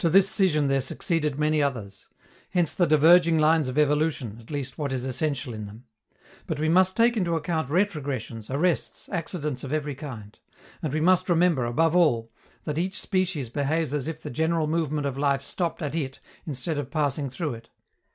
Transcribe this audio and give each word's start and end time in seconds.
To 0.00 0.10
this 0.10 0.28
scission 0.28 0.66
there 0.66 0.82
succeeded 0.82 1.38
many 1.38 1.62
others. 1.62 2.08
Hence 2.50 2.74
the 2.74 2.86
diverging 2.86 3.38
lines 3.38 3.70
of 3.70 3.78
evolution, 3.78 4.36
at 4.38 4.50
least 4.50 4.76
what 4.76 4.92
is 4.92 5.06
essential 5.06 5.54
in 5.54 5.64
them. 5.64 5.84
But 6.46 6.60
we 6.60 6.68
must 6.68 6.94
take 6.94 7.16
into 7.16 7.36
account 7.36 7.70
retrogressions, 7.70 8.50
arrests, 8.50 9.08
accidents 9.08 9.64
of 9.64 9.72
every 9.72 9.94
kind. 9.94 10.38
And 10.82 10.92
we 10.92 11.00
must 11.00 11.30
remember, 11.30 11.64
above 11.64 11.96
all, 11.96 12.30
that 12.64 12.76
each 12.76 13.00
species 13.00 13.48
behaves 13.48 13.94
as 13.94 14.06
if 14.06 14.20
the 14.20 14.28
general 14.28 14.66
movement 14.66 15.06
of 15.06 15.16
life 15.16 15.40
stopped 15.40 15.80
at 15.80 15.94
it 15.94 16.20
instead 16.46 16.76
of 16.76 16.90
passing 16.90 17.30
through 17.30 17.54
it. 17.54 17.70